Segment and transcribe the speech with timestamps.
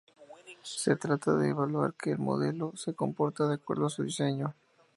[0.63, 4.55] Se trata de evaluar que el modelo se comporta de acuerdo a su diseño.